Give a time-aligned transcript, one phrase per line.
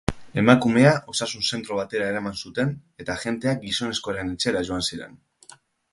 [0.41, 2.73] Emakumea osasun zentro batera eraman zuten
[3.05, 5.19] eta agenteak gizonezkoaren etxera joan ziren.